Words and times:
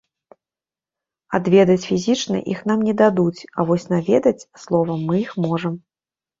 Адведаць 1.39 1.83
фізічна 1.89 2.41
іх 2.55 2.65
нам 2.73 2.79
не 2.87 2.97
дадуць, 3.03 3.37
а 3.57 3.69
вось 3.71 3.89
наведаць 3.95 4.37
словам 4.65 4.99
мы 5.07 5.15
іх 5.25 5.41
можам. 5.49 5.81